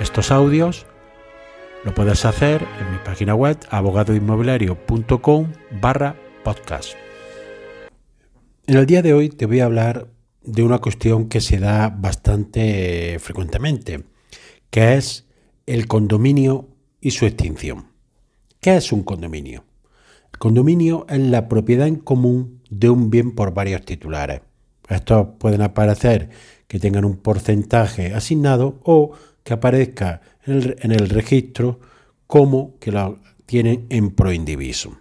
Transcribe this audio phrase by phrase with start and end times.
[0.00, 0.86] estos audios,
[1.84, 6.94] lo puedes hacer en mi página web abogadoinmobiliario.com barra podcast.
[8.66, 10.08] En el día de hoy te voy a hablar
[10.42, 14.04] de una cuestión que se da bastante frecuentemente,
[14.70, 15.26] que es
[15.66, 16.68] el condominio
[17.00, 17.88] y su extinción.
[18.60, 19.64] ¿Qué es un condominio?
[20.32, 24.42] El condominio es la propiedad en común de un bien por varios titulares.
[24.88, 26.30] Estos pueden aparecer
[26.66, 29.12] que tengan un porcentaje asignado o
[29.48, 31.80] que aparezca en el, registro
[32.26, 34.98] como que lo tienen en proindiviso.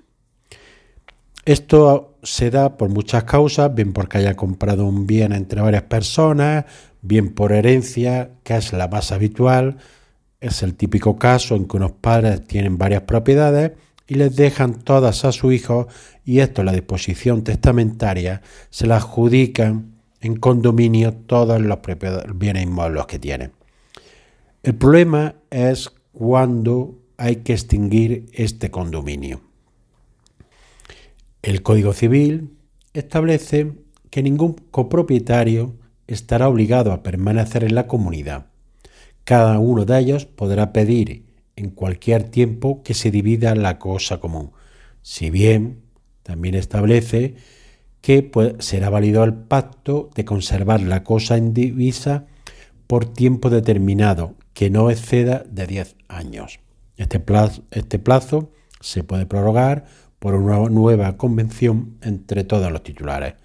[1.43, 6.63] Esto se da por muchas causas, bien porque haya comprado un bien entre varias personas,
[7.01, 9.79] bien por herencia, que es la más habitual.
[10.39, 13.73] Es el típico caso en que unos padres tienen varias propiedades
[14.07, 15.89] y les dejan todas a su hijo
[16.23, 21.79] y esto, la disposición testamentaria, se la adjudican en condominio todos los
[22.33, 23.56] bienes inmuebles que tienen.
[24.67, 29.39] El problema es cuando hay que extinguir este condominio.
[31.41, 32.57] El Código Civil
[32.91, 33.71] establece
[34.09, 38.47] que ningún copropietario estará obligado a permanecer en la comunidad.
[39.23, 41.23] Cada uno de ellos podrá pedir
[41.55, 44.51] en cualquier tiempo que se divida la cosa común,
[45.01, 45.79] si bien
[46.23, 47.35] también establece
[48.01, 52.25] que será válido el pacto de conservar la cosa en divisa
[52.85, 56.59] por tiempo determinado que no exceda de 10 años.
[56.95, 59.85] Este plazo, este plazo se puede prorrogar
[60.17, 63.35] por una nueva convención entre todos los titulares.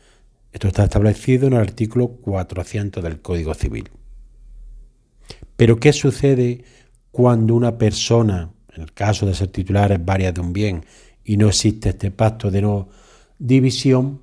[0.55, 3.91] Esto está establecido en el artículo 400 del Código Civil.
[5.55, 6.65] Pero ¿qué sucede
[7.11, 10.87] cuando una persona, en el caso de ser titulares varias de un bien,
[11.25, 12.89] y no existe este pacto de no
[13.39, 14.23] división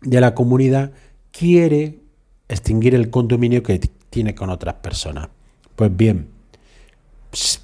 [0.00, 0.92] de la comunidad,
[1.30, 2.00] quiere
[2.48, 5.35] extinguir el condominio que tiene con otras personas?
[5.76, 6.28] Pues bien,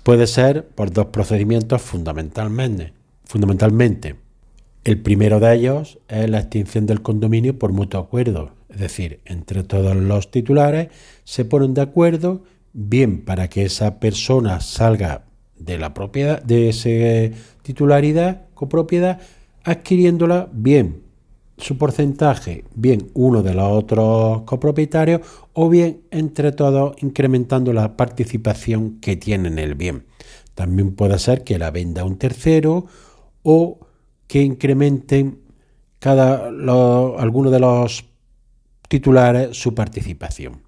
[0.03, 2.93] puede ser por dos procedimientos fundamentalmente.
[3.25, 4.17] Fundamentalmente,
[4.84, 9.62] el primero de ellos es la extinción del condominio por mutuo acuerdo, es decir, entre
[9.65, 10.89] todos los titulares
[11.25, 15.25] se ponen de acuerdo bien para que esa persona salga
[15.59, 19.21] de la propiedad de esa titularidad, copropiedad,
[19.65, 21.12] adquiriéndola bien
[21.58, 25.20] su porcentaje, bien uno de los otros copropietarios
[25.52, 30.06] o bien entre todos incrementando la participación que tienen en el bien.
[30.54, 32.86] También puede ser que la venda un tercero
[33.42, 33.78] o
[34.26, 35.40] que incrementen
[35.98, 38.04] cada alguno de los
[38.88, 40.62] titulares su participación.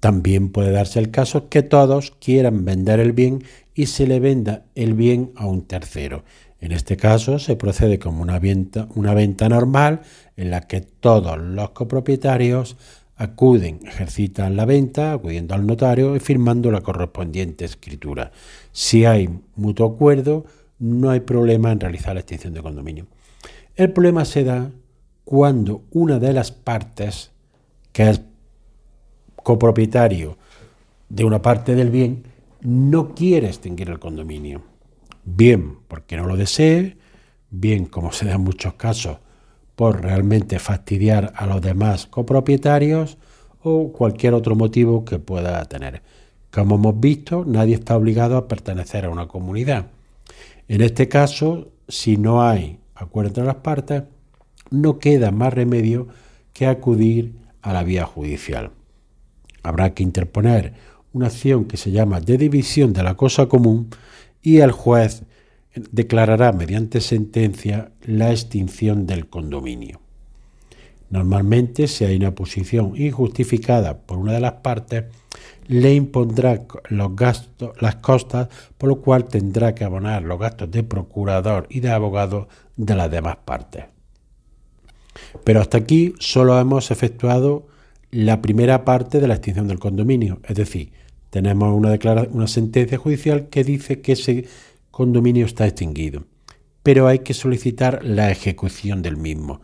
[0.00, 3.44] También puede darse el caso que todos quieran vender el bien
[3.74, 6.24] y se le venda el bien a un tercero.
[6.60, 10.02] En este caso se procede como una venta, normal
[10.36, 12.76] en la que todos los copropietarios
[13.16, 18.30] acuden, ejercitan la venta, acudiendo al notario y firmando la correspondiente escritura.
[18.72, 20.44] Si hay mutuo acuerdo,
[20.78, 23.06] no hay problema en realizar la extinción de condominio.
[23.76, 24.70] El problema se da
[25.24, 27.30] cuando una de las partes,
[27.92, 28.20] que es
[29.36, 30.36] copropietario
[31.08, 32.24] de una parte del bien,
[32.60, 34.69] no quiere extinguir el condominio
[35.24, 36.96] bien porque no lo desee,
[37.50, 39.18] bien como se da en muchos casos
[39.76, 43.16] por realmente fastidiar a los demás copropietarios
[43.62, 46.02] o cualquier otro motivo que pueda tener.
[46.50, 49.86] Como hemos visto, nadie está obligado a pertenecer a una comunidad.
[50.68, 54.02] En este caso, si no hay acuerdo entre las partes,
[54.70, 56.08] no queda más remedio
[56.52, 58.70] que acudir a la vía judicial.
[59.62, 60.74] Habrá que interponer
[61.12, 63.88] una acción que se llama de división de la cosa común
[64.42, 65.22] y el juez
[65.74, 70.00] declarará mediante sentencia la extinción del condominio.
[71.10, 75.04] Normalmente, si hay una posición injustificada por una de las partes,
[75.66, 78.48] le impondrá los gastos, las costas,
[78.78, 83.10] por lo cual tendrá que abonar los gastos de procurador y de abogado de las
[83.10, 83.84] demás partes.
[85.44, 87.66] Pero hasta aquí solo hemos efectuado
[88.10, 90.92] la primera parte de la extinción del condominio, es decir,
[91.30, 94.46] tenemos una, sentencia judicial que dice que ese
[94.90, 96.24] condominio está extinguido,
[96.82, 99.60] pero hay que solicitar la ejecución del mismo.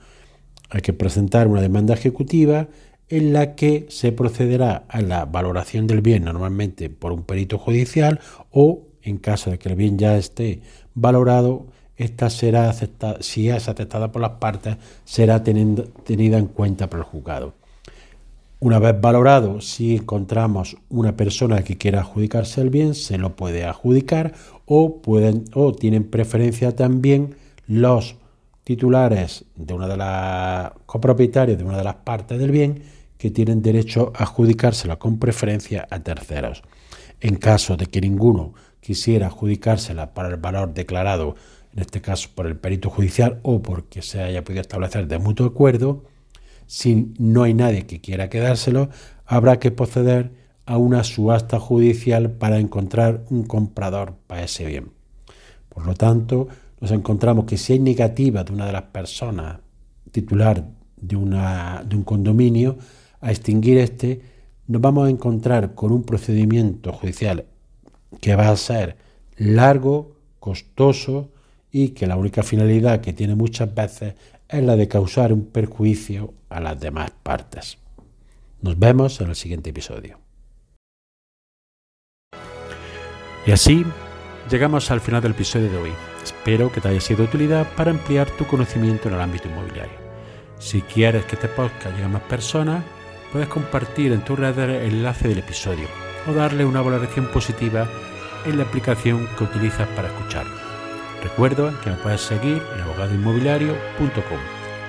[0.70, 2.68] Hay que presentar una demanda ejecutiva
[3.08, 8.20] en la que se procederá a la valoración del bien normalmente por un perito judicial
[8.50, 10.60] o en caso de que el bien ya esté
[10.94, 11.66] valorado,
[11.96, 17.04] esta será aceptada, si es aceptada por las partes, será tenida en cuenta por el
[17.04, 17.54] juzgado.
[18.66, 23.64] Una vez valorado, si encontramos una persona que quiera adjudicarse el bien, se lo puede
[23.64, 24.34] adjudicar
[24.64, 27.36] o, pueden, o tienen preferencia también
[27.68, 28.16] los
[28.64, 32.82] titulares de una de las copropietarios de una de las partes del bien
[33.16, 36.64] que tienen derecho a adjudicársela con preferencia a terceros.
[37.20, 41.36] En caso de que ninguno quisiera adjudicársela para el valor declarado,
[41.72, 45.46] en este caso por el perito judicial o porque se haya podido establecer de mutuo
[45.46, 46.15] acuerdo,
[46.66, 48.88] si no hay nadie que quiera quedárselo,
[49.24, 50.32] habrá que proceder
[50.66, 54.90] a una subasta judicial para encontrar un comprador para ese bien.
[55.68, 56.48] Por lo tanto,
[56.80, 59.58] nos encontramos que si hay negativa de una de las personas
[60.10, 60.64] titular
[60.96, 62.78] de, de un condominio
[63.20, 64.20] a extinguir este,
[64.66, 67.44] nos vamos a encontrar con un procedimiento judicial
[68.20, 68.96] que va a ser
[69.36, 71.30] largo, costoso
[71.70, 74.14] y que la única finalidad que tiene muchas veces
[74.48, 77.78] es la de causar un perjuicio a las demás partes.
[78.60, 80.20] Nos vemos en el siguiente episodio.
[83.46, 83.84] Y así
[84.50, 85.92] llegamos al final del episodio de hoy.
[86.22, 89.98] Espero que te haya sido de utilidad para ampliar tu conocimiento en el ámbito inmobiliario.
[90.58, 92.82] Si quieres que este podcast llegue a más personas,
[93.30, 95.86] puedes compartir en tu red el enlace del episodio
[96.26, 97.86] o darle una valoración positiva
[98.44, 100.56] en la aplicación que utilizas para escucharlo.
[101.22, 104.38] Recuerdo que me puedes seguir en abogadoinmobiliario.com.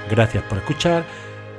[0.09, 1.05] Gracias por escuchar,